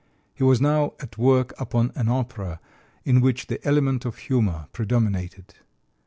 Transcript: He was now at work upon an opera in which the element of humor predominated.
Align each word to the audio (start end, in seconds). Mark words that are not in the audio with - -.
He 0.33 0.43
was 0.43 0.59
now 0.59 0.93
at 0.99 1.19
work 1.19 1.53
upon 1.61 1.91
an 1.93 2.09
opera 2.09 2.59
in 3.05 3.21
which 3.21 3.45
the 3.45 3.63
element 3.63 4.03
of 4.03 4.17
humor 4.17 4.65
predominated. 4.73 5.53